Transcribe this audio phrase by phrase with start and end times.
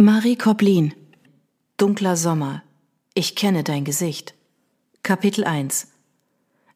[0.00, 0.94] Marie Koblin
[1.76, 2.62] Dunkler Sommer
[3.14, 4.34] Ich kenne dein Gesicht
[5.02, 5.88] Kapitel 1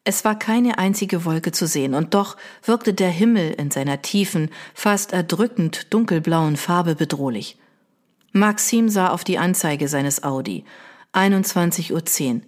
[0.03, 4.49] Es war keine einzige Wolke zu sehen, und doch wirkte der Himmel in seiner tiefen,
[4.73, 7.57] fast erdrückend dunkelblauen Farbe bedrohlich.
[8.33, 10.65] Maxim sah auf die Anzeige seines Audi.
[11.13, 12.41] 21.10 Uhr.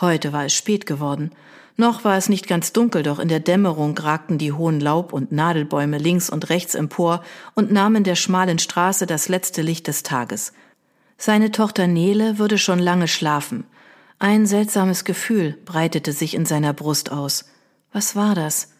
[0.00, 1.30] Heute war es spät geworden.
[1.76, 5.32] Noch war es nicht ganz dunkel, doch in der Dämmerung ragten die hohen Laub- und
[5.32, 7.22] Nadelbäume links und rechts empor
[7.54, 10.52] und nahmen der schmalen Straße das letzte Licht des Tages.
[11.16, 13.64] Seine Tochter Nele würde schon lange schlafen.
[14.18, 17.46] Ein seltsames Gefühl breitete sich in seiner Brust aus.
[17.92, 18.71] Was war das?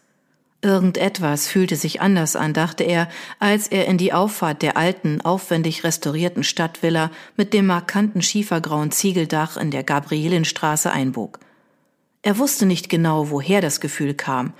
[0.63, 5.83] Irgendetwas fühlte sich anders an, dachte er, als er in die Auffahrt der alten, aufwendig
[5.83, 11.39] restaurierten Stadtvilla mit dem markanten schiefergrauen Ziegeldach in der Gabrielenstraße einbog.
[12.21, 14.53] Er wusste nicht genau, woher das Gefühl kam.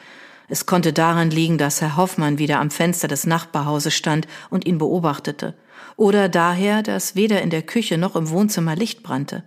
[0.50, 4.80] Es konnte daran liegen, dass Herr Hoffmann wieder am Fenster des Nachbarhauses stand und ihn
[4.80, 5.56] beobachtete,
[5.96, 9.46] oder daher, dass weder in der Küche noch im Wohnzimmer Licht brannte.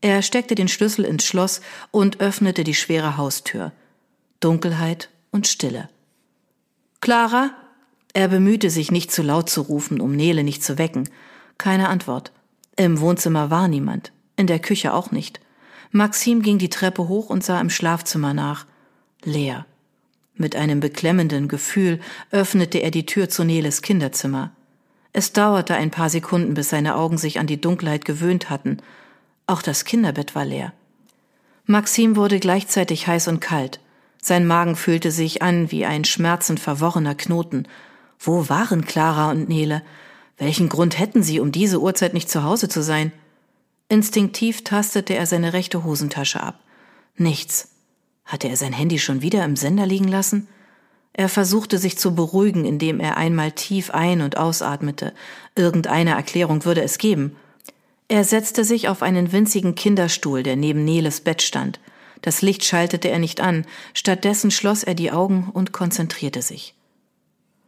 [0.00, 3.72] Er steckte den Schlüssel ins Schloss und öffnete die schwere Haustür.
[4.40, 5.88] Dunkelheit und Stille.
[7.00, 7.50] Clara?
[8.12, 11.08] Er bemühte sich, nicht zu laut zu rufen, um Nele nicht zu wecken.
[11.58, 12.30] Keine Antwort.
[12.76, 15.40] Im Wohnzimmer war niemand, in der Küche auch nicht.
[15.90, 18.66] Maxim ging die Treppe hoch und sah im Schlafzimmer nach.
[19.24, 19.66] Leer.
[20.36, 24.52] Mit einem beklemmenden Gefühl öffnete er die Tür zu Neles Kinderzimmer.
[25.12, 28.78] Es dauerte ein paar Sekunden, bis seine Augen sich an die Dunkelheit gewöhnt hatten.
[29.48, 30.72] Auch das Kinderbett war leer.
[31.66, 33.80] Maxim wurde gleichzeitig heiß und kalt.
[34.26, 37.68] Sein Magen fühlte sich an wie ein schmerzend verworrener Knoten.
[38.18, 39.82] Wo waren Clara und Nele?
[40.38, 43.12] Welchen Grund hätten sie, um diese Uhrzeit nicht zu Hause zu sein?
[43.90, 46.58] Instinktiv tastete er seine rechte Hosentasche ab.
[47.18, 47.68] Nichts.
[48.24, 50.48] Hatte er sein Handy schon wieder im Sender liegen lassen?
[51.12, 55.12] Er versuchte sich zu beruhigen, indem er einmal tief ein- und ausatmete.
[55.54, 57.36] Irgendeine Erklärung würde es geben.
[58.08, 61.78] Er setzte sich auf einen winzigen Kinderstuhl, der neben Neles Bett stand.
[62.24, 66.74] Das Licht schaltete er nicht an, stattdessen schloss er die Augen und konzentrierte sich.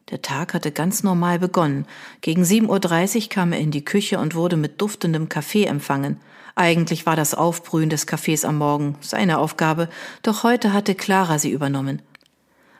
[0.08, 1.84] Der Tag hatte ganz normal begonnen.
[2.22, 6.22] Gegen 7.30 Uhr kam er in die Küche und wurde mit duftendem Kaffee empfangen.
[6.54, 9.90] Eigentlich war das Aufbrühen des Kaffees am Morgen seine Aufgabe,
[10.22, 12.00] doch heute hatte Clara sie übernommen.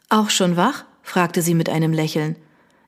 [0.09, 0.87] Auch schon wach?
[1.03, 2.37] fragte sie mit einem Lächeln.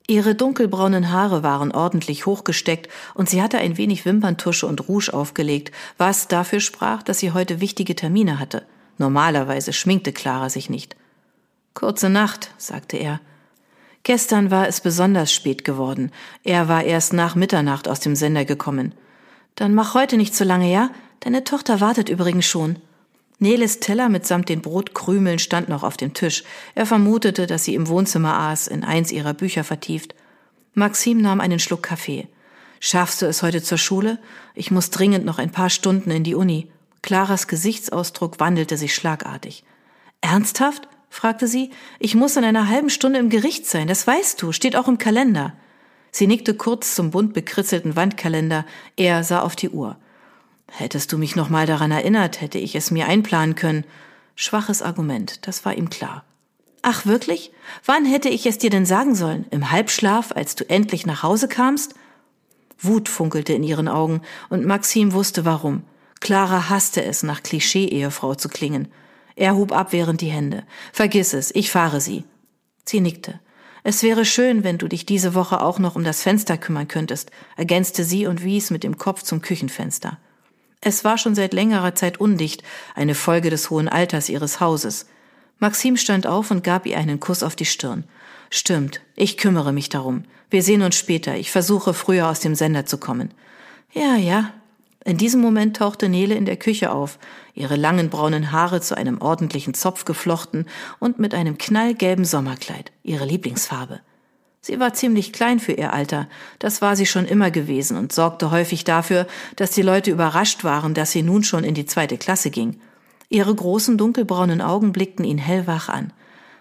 [0.06, 5.72] Ihre dunkelbraunen Haare waren ordentlich hochgesteckt und sie hatte ein wenig Wimperntusche und Rouge aufgelegt,
[5.98, 8.64] was dafür sprach, dass sie heute wichtige Termine hatte.
[8.98, 10.96] Normalerweise schminkte Clara sich nicht.
[11.74, 13.20] Kurze Nacht, sagte er.
[14.02, 16.10] Gestern war es besonders spät geworden.
[16.42, 18.94] Er war erst nach Mitternacht aus dem Sender gekommen.
[19.54, 20.90] Dann mach heute nicht so lange, ja?
[21.20, 22.76] Deine Tochter wartet übrigens schon.
[23.40, 26.42] Neles Teller mitsamt den Brotkrümeln stand noch auf dem Tisch.
[26.74, 30.14] Er vermutete, dass sie im Wohnzimmer aß, in eins ihrer Bücher vertieft.
[30.74, 32.26] Maxim nahm einen Schluck Kaffee.
[32.80, 34.18] Schaffst du es heute zur Schule?
[34.54, 36.68] Ich muss dringend noch ein paar Stunden in die Uni.
[37.02, 39.64] Claras Gesichtsausdruck wandelte sich schlagartig.
[40.20, 40.88] Ernsthaft?
[41.10, 41.70] fragte sie.
[41.98, 44.98] Ich muss in einer halben Stunde im Gericht sein, das weißt du, steht auch im
[44.98, 45.54] Kalender.
[46.10, 48.64] Sie nickte kurz zum bunt bekritzelten Wandkalender,
[48.96, 49.96] er sah auf die Uhr.
[50.70, 53.84] Hättest du mich noch mal daran erinnert, hätte ich es mir einplanen können.
[54.34, 56.24] Schwaches Argument, das war ihm klar.
[56.82, 57.52] Ach wirklich?
[57.84, 59.46] Wann hätte ich es dir denn sagen sollen?
[59.50, 61.94] Im Halbschlaf, als du endlich nach Hause kamst?
[62.78, 65.82] Wut funkelte in ihren Augen, und Maxim wusste warum.
[66.20, 68.88] Clara hasste es, nach Klischee-Ehefrau zu klingen.
[69.36, 70.64] Er hob abwehrend die Hände.
[70.92, 72.24] Vergiss es, ich fahre sie.
[72.84, 73.40] Sie nickte.
[73.84, 77.30] Es wäre schön, wenn du dich diese Woche auch noch um das Fenster kümmern könntest,
[77.56, 80.18] ergänzte sie und wies mit dem Kopf zum Küchenfenster.
[80.80, 82.62] Es war schon seit längerer Zeit undicht,
[82.94, 85.06] eine Folge des hohen Alters ihres Hauses.
[85.58, 88.04] Maxim stand auf und gab ihr einen Kuss auf die Stirn.
[88.50, 90.24] Stimmt, ich kümmere mich darum.
[90.50, 91.36] Wir sehen uns später.
[91.36, 93.34] Ich versuche früher aus dem Sender zu kommen.
[93.92, 94.52] Ja, ja,
[95.08, 97.18] in diesem Moment tauchte Nele in der Küche auf,
[97.54, 100.66] ihre langen braunen Haare zu einem ordentlichen Zopf geflochten
[100.98, 104.00] und mit einem knallgelben Sommerkleid, ihre Lieblingsfarbe.
[104.60, 108.50] Sie war ziemlich klein für ihr Alter, das war sie schon immer gewesen und sorgte
[108.50, 112.50] häufig dafür, dass die Leute überrascht waren, dass sie nun schon in die zweite Klasse
[112.50, 112.78] ging.
[113.30, 116.12] Ihre großen dunkelbraunen Augen blickten ihn hellwach an.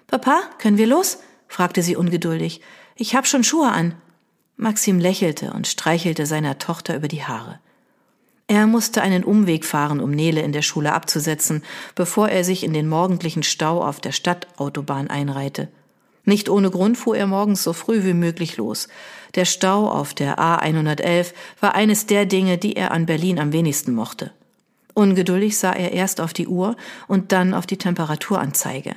[0.08, 1.20] Papa, können wir los?
[1.50, 2.62] fragte sie ungeduldig.
[2.96, 3.96] Ich hab schon Schuhe an.
[4.56, 7.60] Maxim lächelte und streichelte seiner Tochter über die Haare.
[8.48, 11.64] Er musste einen Umweg fahren, um Nele in der Schule abzusetzen,
[11.96, 15.68] bevor er sich in den morgendlichen Stau auf der Stadtautobahn einreihte.
[16.24, 18.88] Nicht ohne Grund fuhr er morgens so früh wie möglich los.
[19.36, 23.94] Der Stau auf der A111 war eines der Dinge, die er an Berlin am wenigsten
[23.94, 24.32] mochte.
[24.94, 26.76] Ungeduldig sah er erst auf die Uhr
[27.08, 28.96] und dann auf die Temperaturanzeige.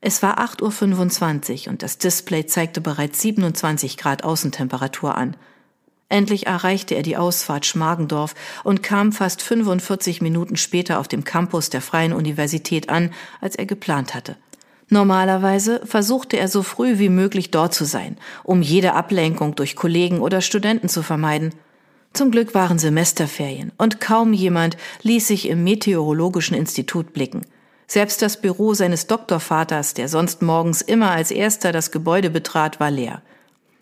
[0.00, 5.36] Es war 8.25 Uhr und das Display zeigte bereits 27 Grad Außentemperatur an.
[6.12, 11.70] Endlich erreichte er die Ausfahrt Schmargendorf und kam fast 45 Minuten später auf dem Campus
[11.70, 14.36] der Freien Universität an, als er geplant hatte.
[14.90, 20.20] Normalerweise versuchte er so früh wie möglich dort zu sein, um jede Ablenkung durch Kollegen
[20.20, 21.54] oder Studenten zu vermeiden.
[22.12, 27.46] Zum Glück waren Semesterferien und kaum jemand ließ sich im Meteorologischen Institut blicken.
[27.86, 32.90] Selbst das Büro seines Doktorvaters, der sonst morgens immer als erster das Gebäude betrat, war
[32.90, 33.22] leer.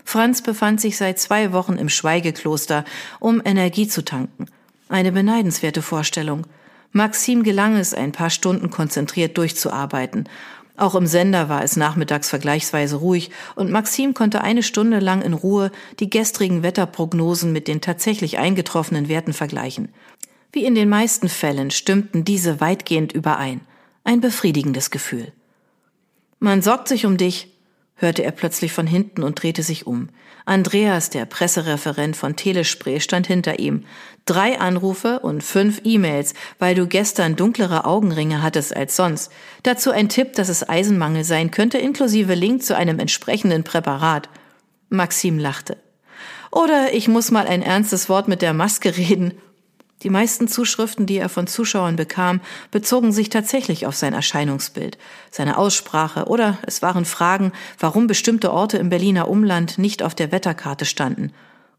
[0.04, 2.84] Franz befand sich seit zwei Wochen im Schweigekloster,
[3.18, 4.46] um Energie zu tanken.
[4.88, 6.46] Eine beneidenswerte Vorstellung.
[6.92, 10.28] Maxim gelang es, ein paar Stunden konzentriert durchzuarbeiten.
[10.76, 15.34] Auch im Sender war es nachmittags vergleichsweise ruhig und Maxim konnte eine Stunde lang in
[15.34, 15.70] Ruhe
[16.00, 19.90] die gestrigen Wetterprognosen mit den tatsächlich eingetroffenen Werten vergleichen.
[20.52, 23.60] Wie in den meisten Fällen stimmten diese weitgehend überein.
[24.04, 25.32] Ein befriedigendes Gefühl.
[26.38, 27.52] Man sorgt sich um dich,
[28.00, 30.08] hörte er plötzlich von hinten und drehte sich um.
[30.46, 33.84] Andreas, der Pressereferent von Telespray, stand hinter ihm.
[34.24, 39.30] Drei Anrufe und fünf E-Mails, weil du gestern dunklere Augenringe hattest als sonst.
[39.62, 44.28] Dazu ein Tipp, dass es Eisenmangel sein könnte, inklusive Link zu einem entsprechenden Präparat.
[44.88, 45.76] Maxim lachte.
[46.50, 49.34] Oder ich muss mal ein ernstes Wort mit der Maske reden.
[50.02, 54.96] Die meisten Zuschriften, die er von Zuschauern bekam, bezogen sich tatsächlich auf sein Erscheinungsbild,
[55.30, 60.32] seine Aussprache oder es waren Fragen, warum bestimmte Orte im Berliner Umland nicht auf der
[60.32, 61.32] Wetterkarte standen.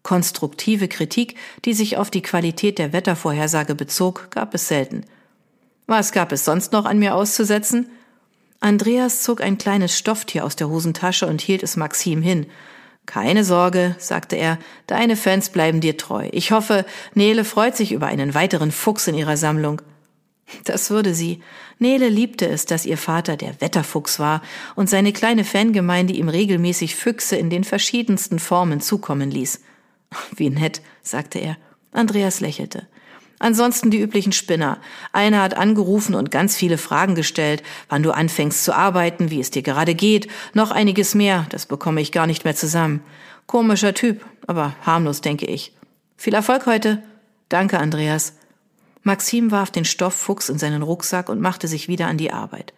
[0.03, 1.35] Konstruktive Kritik,
[1.65, 5.03] die sich auf die Qualität der Wettervorhersage bezog, gab es selten.
[5.87, 7.89] Was gab es sonst noch an mir auszusetzen?
[8.59, 12.45] Andreas zog ein kleines Stofftier aus der Hosentasche und hielt es Maxim hin.
[13.11, 16.29] Keine Sorge, sagte er, deine Fans bleiben dir treu.
[16.31, 19.81] Ich hoffe, Nele freut sich über einen weiteren Fuchs in ihrer Sammlung.
[20.63, 21.41] Das würde sie.
[21.77, 24.41] Nele liebte es, dass ihr Vater der Wetterfuchs war
[24.75, 29.59] und seine kleine Fangemeinde ihm regelmäßig Füchse in den verschiedensten Formen zukommen ließ.
[30.33, 31.57] Wie nett, sagte er.
[31.91, 32.87] Andreas lächelte.
[33.41, 34.77] Ansonsten die üblichen Spinner.
[35.13, 39.49] Einer hat angerufen und ganz viele Fragen gestellt, wann du anfängst zu arbeiten, wie es
[39.49, 43.01] dir gerade geht, noch einiges mehr, das bekomme ich gar nicht mehr zusammen.
[43.47, 45.73] Komischer Typ, aber harmlos, denke ich.
[46.17, 47.01] Viel Erfolg heute.
[47.49, 48.33] Danke, Andreas.
[49.01, 52.75] Maxim warf den Stofffuchs in seinen Rucksack und machte sich wieder an die Arbeit.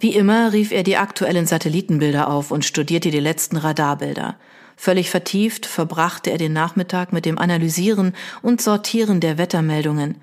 [0.00, 4.36] Wie immer rief er die aktuellen Satellitenbilder auf und studierte die letzten Radarbilder.
[4.82, 10.14] Völlig vertieft verbrachte er den Nachmittag mit dem Analysieren und Sortieren der Wettermeldungen.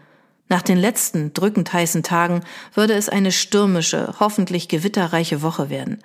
[0.50, 2.42] Nach den letzten drückend heißen Tagen
[2.74, 6.00] würde es eine stürmische, hoffentlich gewitterreiche Woche werden.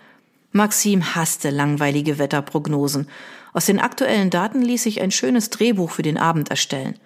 [0.50, 3.08] Maxim hasste langweilige Wetterprognosen.
[3.54, 6.98] Aus den aktuellen Daten ließ sich ein schönes Drehbuch für den Abend erstellen.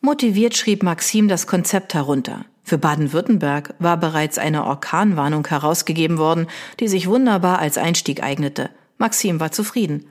[0.00, 2.46] Motiviert schrieb Maxim das Konzept herunter.
[2.64, 6.46] Für Baden-Württemberg war bereits eine Orkanwarnung herausgegeben worden,
[6.80, 8.70] die sich wunderbar als Einstieg eignete.
[8.96, 10.06] Maxim war zufrieden.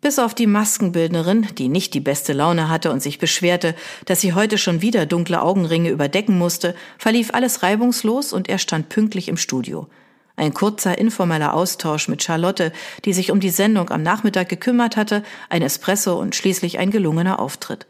[0.00, 3.74] Bis auf die Maskenbildnerin, die nicht die beste Laune hatte und sich beschwerte,
[4.06, 8.88] dass sie heute schon wieder dunkle Augenringe überdecken musste, verlief alles reibungslos und er stand
[8.88, 9.88] pünktlich im Studio.
[10.36, 12.72] Ein kurzer informeller Austausch mit Charlotte,
[13.04, 17.38] die sich um die Sendung am Nachmittag gekümmert hatte, ein Espresso und schließlich ein gelungener
[17.38, 17.86] Auftritt.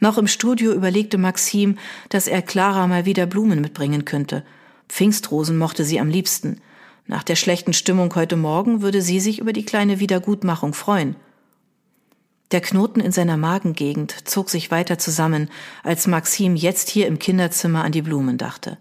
[0.00, 1.78] Noch im Studio überlegte Maxim,
[2.10, 4.44] dass er Clara mal wieder Blumen mitbringen könnte.
[4.90, 6.60] Pfingstrosen mochte sie am liebsten.
[7.06, 11.16] Nach der schlechten Stimmung heute Morgen würde sie sich über die kleine Wiedergutmachung freuen.
[12.50, 15.50] Der Knoten in seiner Magengegend zog sich weiter zusammen,
[15.82, 18.78] als Maxim jetzt hier im Kinderzimmer an die Blumen dachte.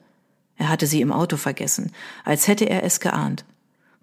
[0.58, 1.92] Er hatte sie im Auto vergessen,
[2.24, 3.46] als hätte er es geahnt.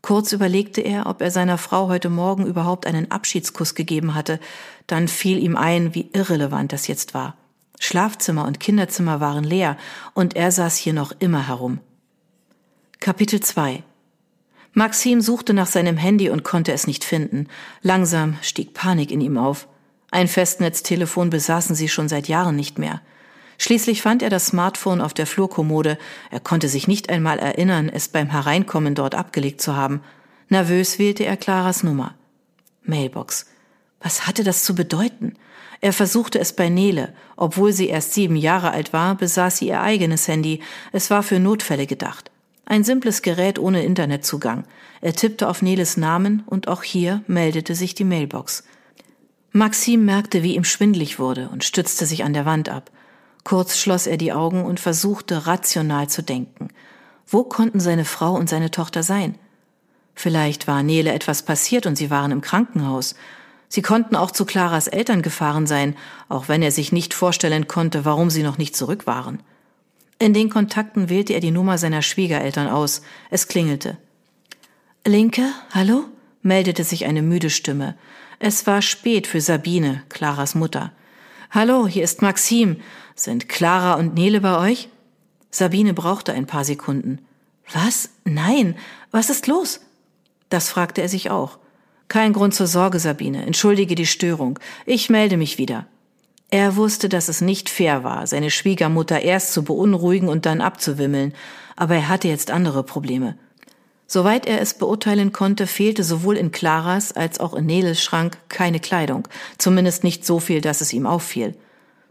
[0.02, 4.40] Kurz überlegte er, ob er seiner Frau heute Morgen überhaupt einen Abschiedskuss gegeben hatte,
[4.86, 7.36] dann fiel ihm ein, wie irrelevant das jetzt war.
[7.78, 9.76] Schlafzimmer und Kinderzimmer waren leer,
[10.14, 11.80] und er saß hier noch immer herum.
[12.98, 13.82] Kapitel 2
[14.72, 17.48] Maxim suchte nach seinem Handy und konnte es nicht finden.
[17.82, 19.66] Langsam stieg Panik in ihm auf.
[20.10, 23.00] Ein Festnetztelefon besaßen sie schon seit Jahren nicht mehr.
[23.58, 25.98] Schließlich fand er das Smartphone auf der Flurkommode.
[26.30, 30.00] Er konnte sich nicht einmal erinnern, es beim Hereinkommen dort abgelegt zu haben.
[30.48, 32.14] Nervös wählte er Claras Nummer.
[32.82, 33.46] Mailbox.
[34.00, 35.34] Was hatte das zu bedeuten?
[35.80, 37.12] Er versuchte es bei Nele.
[37.36, 40.60] Obwohl sie erst sieben Jahre alt war, besaß sie ihr eigenes Handy.
[40.92, 42.29] Es war für Notfälle gedacht.
[42.70, 44.62] Ein simples Gerät ohne Internetzugang.
[45.00, 48.62] Er tippte auf Neles Namen und auch hier meldete sich die Mailbox.
[49.50, 52.92] Maxim merkte, wie ihm schwindlig wurde und stützte sich an der Wand ab.
[53.42, 56.68] Kurz schloss er die Augen und versuchte rational zu denken.
[57.26, 59.34] Wo konnten seine Frau und seine Tochter sein?
[60.14, 63.16] Vielleicht war Nele etwas passiert und sie waren im Krankenhaus.
[63.66, 65.96] Sie konnten auch zu Claras Eltern gefahren sein,
[66.28, 69.42] auch wenn er sich nicht vorstellen konnte, warum sie noch nicht zurück waren.
[70.20, 73.00] In den Kontakten wählte er die Nummer seiner Schwiegereltern aus.
[73.30, 73.96] Es klingelte.
[75.06, 76.04] Linke, hallo?
[76.42, 77.96] meldete sich eine müde Stimme.
[78.38, 80.92] Es war spät für Sabine, Claras Mutter.
[81.50, 82.76] Hallo, hier ist Maxim.
[83.14, 84.90] Sind Clara und Nele bei euch?
[85.50, 87.20] Sabine brauchte ein paar Sekunden.
[87.72, 88.10] Was?
[88.24, 88.76] Nein.
[89.10, 89.80] Was ist los?
[90.50, 91.58] Das fragte er sich auch.
[92.08, 93.46] Kein Grund zur Sorge, Sabine.
[93.46, 94.58] Entschuldige die Störung.
[94.84, 95.86] Ich melde mich wieder.
[96.50, 101.32] Er wusste, dass es nicht fair war, seine Schwiegermutter erst zu beunruhigen und dann abzuwimmeln,
[101.76, 103.38] aber er hatte jetzt andere Probleme.
[104.08, 108.80] Soweit er es beurteilen konnte, fehlte sowohl in Claras als auch in Neles Schrank keine
[108.80, 109.28] Kleidung,
[109.58, 111.54] zumindest nicht so viel, dass es ihm auffiel.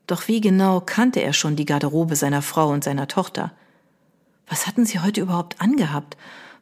[0.07, 3.51] Doch wie genau kannte er schon die Garderobe seiner Frau und seiner Tochter?
[4.47, 6.15] Was hatten sie heute überhaupt angehabt?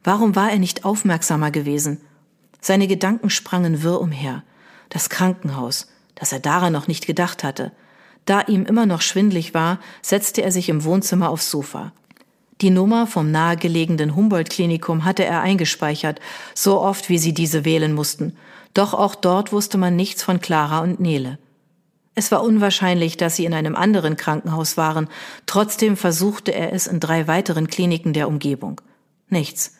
[0.03, 2.01] Warum war er nicht aufmerksamer gewesen?
[2.59, 4.43] Seine Gedanken sprangen wirr umher.
[4.89, 5.87] Das Krankenhaus,
[6.19, 7.71] dass er daran noch nicht gedacht hatte.
[8.25, 11.93] Da ihm immer noch schwindlig war, setzte er sich im Wohnzimmer aufs Sofa.
[12.61, 16.19] Die Nummer vom nahegelegenen Humboldt-Klinikum hatte er eingespeichert,
[16.55, 18.35] so oft wie sie diese wählen mussten.
[18.73, 21.37] Doch auch dort wusste man nichts von Clara und Nele.
[22.15, 25.07] Es war unwahrscheinlich, dass sie in einem anderen Krankenhaus waren,
[25.45, 28.81] trotzdem versuchte er es in drei weiteren Kliniken der Umgebung.
[29.29, 29.75] Nichts.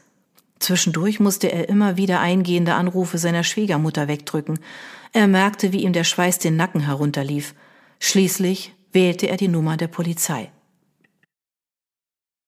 [0.59, 4.59] Zwischendurch musste er immer wieder eingehende Anrufe seiner Schwiegermutter wegdrücken.
[5.13, 7.55] Er merkte, wie ihm der Schweiß den Nacken herunterlief.
[7.99, 10.51] Schließlich wählte er die Nummer der Polizei.